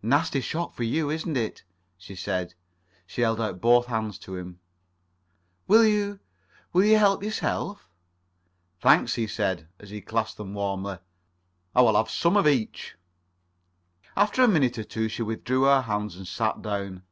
"Nasty 0.00 0.40
shock 0.40 0.74
for 0.74 0.84
you, 0.84 1.10
isn't 1.10 1.36
it?" 1.36 1.64
she 1.98 2.14
said. 2.14 2.54
She 3.04 3.22
held 3.22 3.40
out 3.40 3.60
both 3.60 3.86
hands 3.86 4.16
to 4.18 4.36
him. 4.36 4.60
"Will 5.66 5.84
you... 5.84 6.20
will 6.72 6.84
you 6.84 6.96
help 6.98 7.20
yourself?" 7.24 7.88
"Thanks," 8.78 9.16
he 9.16 9.26
said, 9.26 9.66
as 9.80 9.90
he 9.90 10.00
clasped 10.00 10.36
them 10.36 10.54
warmly. 10.54 10.98
"I 11.74 11.82
will 11.82 11.96
have 11.96 12.10
some 12.10 12.36
of 12.36 12.46
each." 12.46 12.94
After 14.16 14.44
a 14.44 14.46
minute 14.46 14.78
or 14.78 14.84
two 14.84 15.08
she 15.08 15.22
withdrew 15.22 15.64
her 15.64 15.80
hands 15.82 16.14
and 16.14 16.28
sat 16.28 16.62
down. 16.62 17.02